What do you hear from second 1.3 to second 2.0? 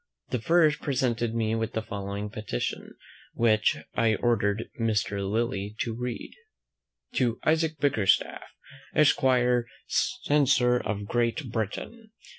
me with the